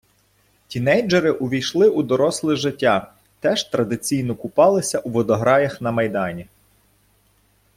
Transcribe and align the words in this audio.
Тінейджери 0.67 1.31
увійшли 1.31 1.89
у 1.89 2.03
доросле 2.03 2.55
життя 2.55 3.13
теж 3.39 3.63
традиційно- 3.63 4.35
купалися 4.35 4.99
у 4.99 5.09
водограях 5.09 5.81
на 5.81 5.91
Майдані. 5.91 6.47